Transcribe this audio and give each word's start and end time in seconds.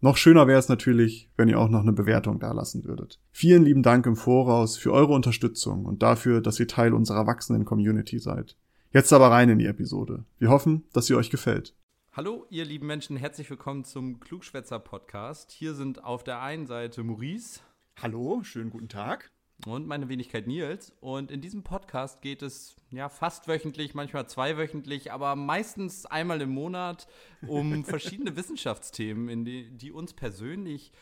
Noch 0.00 0.18
schöner 0.18 0.46
wäre 0.46 0.58
es 0.58 0.68
natürlich, 0.68 1.30
wenn 1.36 1.48
ihr 1.48 1.58
auch 1.58 1.70
noch 1.70 1.80
eine 1.80 1.92
Bewertung 1.92 2.38
dalassen 2.38 2.84
würdet. 2.84 3.18
Vielen 3.30 3.64
lieben 3.64 3.82
Dank 3.82 4.04
im 4.04 4.14
Voraus 4.14 4.76
für 4.76 4.92
eure 4.92 5.14
Unterstützung 5.14 5.86
und 5.86 6.02
dafür, 6.02 6.42
dass 6.42 6.60
ihr 6.60 6.68
Teil 6.68 6.92
unserer 6.92 7.26
wachsenden 7.26 7.64
Community 7.64 8.18
seid. 8.18 8.56
Jetzt 8.92 9.12
aber 9.14 9.30
rein 9.30 9.48
in 9.48 9.58
die 9.58 9.66
Episode. 9.66 10.24
Wir 10.38 10.50
hoffen, 10.50 10.84
dass 10.92 11.06
sie 11.06 11.14
euch 11.14 11.30
gefällt. 11.30 11.74
Hallo, 12.12 12.46
ihr 12.50 12.66
lieben 12.66 12.86
Menschen, 12.86 13.16
herzlich 13.16 13.48
willkommen 13.48 13.84
zum 13.84 14.20
Klugschwätzer 14.20 14.78
Podcast. 14.78 15.50
Hier 15.50 15.74
sind 15.74 16.04
auf 16.04 16.24
der 16.24 16.42
einen 16.42 16.66
Seite 16.66 17.02
Maurice. 17.02 17.60
Hallo, 18.00 18.42
schönen 18.42 18.70
guten 18.70 18.88
Tag 18.88 19.30
und 19.64 19.86
meine 19.86 20.08
Wenigkeit 20.08 20.46
Nils. 20.46 20.92
Und 21.00 21.30
in 21.30 21.40
diesem 21.40 21.62
Podcast 21.62 22.20
geht 22.20 22.42
es 22.42 22.76
ja 22.90 23.08
fast 23.08 23.48
wöchentlich, 23.48 23.94
manchmal 23.94 24.28
zweiwöchentlich, 24.28 25.12
aber 25.12 25.34
meistens 25.34 26.04
einmal 26.04 26.40
im 26.42 26.50
Monat 26.50 27.06
um 27.46 27.84
verschiedene 27.84 28.36
Wissenschaftsthemen, 28.36 29.44
die, 29.44 29.70
die, 29.70 29.92
uns 29.92 30.12
persönlich 30.12 30.92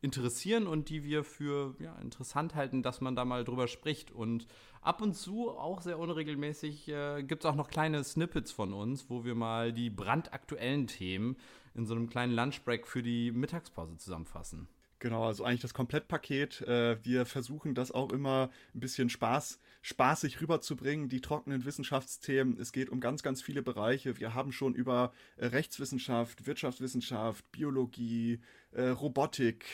interessieren 0.00 0.66
und 0.66 0.90
die 0.90 1.02
wir 1.02 1.24
für 1.24 1.74
ja, 1.80 1.96
interessant 1.96 2.54
halten, 2.54 2.82
dass 2.82 3.00
man 3.00 3.16
da 3.16 3.24
mal 3.24 3.42
drüber 3.42 3.66
spricht. 3.66 4.12
Und 4.12 4.46
ab 4.80 5.00
und 5.00 5.14
zu, 5.14 5.50
auch 5.50 5.80
sehr 5.80 5.98
unregelmäßig, 5.98 6.88
äh, 6.88 7.22
gibt 7.22 7.44
es 7.44 7.50
auch 7.50 7.56
noch 7.56 7.68
kleine 7.68 8.04
Snippets 8.04 8.52
von 8.52 8.74
uns, 8.74 9.08
wo 9.08 9.24
wir 9.24 9.34
mal 9.34 9.72
die 9.72 9.90
brandaktuellen 9.90 10.86
Themen 10.86 11.36
in 11.74 11.86
so 11.86 11.94
einem 11.94 12.08
kleinen 12.08 12.34
Lunchbreak 12.34 12.86
für 12.86 13.02
die 13.02 13.32
Mittagspause 13.32 13.96
zusammenfassen. 13.96 14.68
Genau, 15.04 15.26
also 15.26 15.44
eigentlich 15.44 15.60
das 15.60 15.74
Komplettpaket. 15.74 16.62
Äh, 16.62 16.96
wir 17.04 17.26
versuchen 17.26 17.74
das 17.74 17.92
auch 17.92 18.10
immer 18.10 18.48
ein 18.74 18.80
bisschen 18.80 19.10
Spaß, 19.10 19.60
spaßig 19.82 20.40
rüberzubringen, 20.40 21.10
die 21.10 21.20
trockenen 21.20 21.66
Wissenschaftsthemen. 21.66 22.58
Es 22.58 22.72
geht 22.72 22.88
um 22.88 23.00
ganz, 23.00 23.22
ganz 23.22 23.42
viele 23.42 23.60
Bereiche. 23.60 24.18
Wir 24.18 24.32
haben 24.32 24.50
schon 24.50 24.74
über 24.74 25.12
äh, 25.36 25.44
Rechtswissenschaft, 25.44 26.46
Wirtschaftswissenschaft, 26.46 27.44
Biologie, 27.52 28.40
äh, 28.72 28.88
Robotik, 28.88 29.66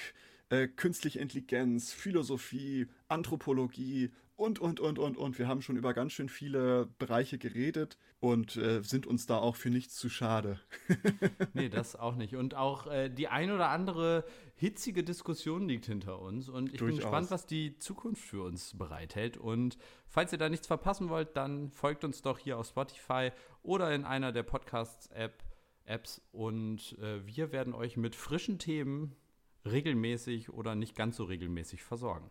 künstliche 0.75 1.21
Intelligenz, 1.21 1.93
Philosophie, 1.93 2.89
Anthropologie 3.07 4.11
und, 4.41 4.59
und, 4.59 4.81
und, 4.81 4.99
und, 4.99 5.19
und. 5.19 5.39
Wir 5.39 5.47
haben 5.47 5.61
schon 5.61 5.77
über 5.77 5.93
ganz 5.93 6.13
schön 6.13 6.31
viele 6.31 6.87
Bereiche 6.99 7.37
geredet 7.37 7.99
und 8.21 8.57
äh, 8.57 8.83
sind 8.83 9.07
uns 9.07 9.27
da 9.27 9.37
auch 9.37 9.55
für 9.55 9.69
nichts 9.69 9.97
zu 9.97 10.09
schade. 10.09 10.59
nee, 11.53 11.69
das 11.69 11.95
auch 11.95 12.17
nicht. 12.17 12.37
Und 12.37 12.55
auch 12.55 12.87
äh, 12.87 13.11
die 13.11 13.29
ein 13.29 13.51
oder 13.51 13.69
andere 13.69 14.25
hitzige 14.55 15.05
Diskussion 15.05 15.69
liegt 15.69 15.85
hinter 15.85 16.21
uns. 16.21 16.49
Und 16.49 16.73
ich 16.73 16.79
Durchaus. 16.79 16.97
bin 16.97 16.97
gespannt, 17.03 17.31
was 17.31 17.47
die 17.47 17.77
Zukunft 17.77 18.23
für 18.23 18.43
uns 18.43 18.77
bereithält. 18.79 19.37
Und 19.37 19.77
falls 20.07 20.33
ihr 20.33 20.39
da 20.39 20.49
nichts 20.49 20.67
verpassen 20.67 21.11
wollt, 21.11 21.37
dann 21.37 21.71
folgt 21.71 22.03
uns 22.03 22.23
doch 22.23 22.39
hier 22.39 22.57
auf 22.57 22.67
Spotify 22.67 23.33
oder 23.63 23.95
in 23.95 24.05
einer 24.05 24.33
der 24.33 24.43
Podcasts-App. 24.43 25.45
Apps 25.85 26.23
und 26.31 26.97
äh, 27.01 27.27
wir 27.27 27.51
werden 27.51 27.75
euch 27.75 27.97
mit 27.97 28.15
frischen 28.15 28.59
Themen 28.61 29.17
regelmäßig 29.65 30.51
oder 30.51 30.77
nicht 30.77 30.95
ganz 30.95 31.17
so 31.17 31.25
regelmäßig 31.25 31.83
versorgen. 31.83 32.31